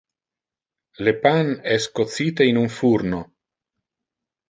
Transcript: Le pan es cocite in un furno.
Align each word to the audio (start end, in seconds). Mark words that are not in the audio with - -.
Le 1.09 1.13
pan 1.27 1.53
es 1.77 1.87
cocite 2.01 2.51
in 2.55 2.61
un 2.65 2.75
furno. 2.81 3.25